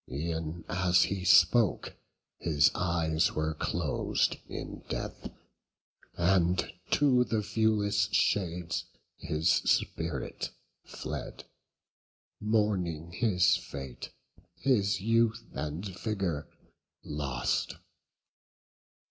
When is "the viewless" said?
7.23-8.09